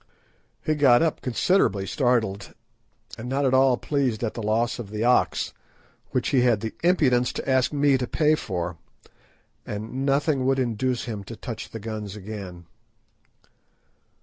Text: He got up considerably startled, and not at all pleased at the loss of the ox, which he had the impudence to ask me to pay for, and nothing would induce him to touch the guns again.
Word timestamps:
He 0.65 0.73
got 0.73 1.03
up 1.03 1.21
considerably 1.21 1.85
startled, 1.85 2.55
and 3.19 3.29
not 3.29 3.45
at 3.45 3.53
all 3.53 3.77
pleased 3.77 4.23
at 4.23 4.33
the 4.33 4.41
loss 4.41 4.79
of 4.79 4.89
the 4.89 5.03
ox, 5.03 5.53
which 6.09 6.29
he 6.29 6.41
had 6.41 6.61
the 6.61 6.73
impudence 6.83 7.31
to 7.33 7.47
ask 7.47 7.71
me 7.71 7.99
to 7.99 8.07
pay 8.07 8.33
for, 8.33 8.77
and 9.63 10.03
nothing 10.03 10.43
would 10.47 10.57
induce 10.57 11.03
him 11.05 11.23
to 11.25 11.35
touch 11.35 11.69
the 11.69 11.79
guns 11.79 12.15
again. 12.15 12.65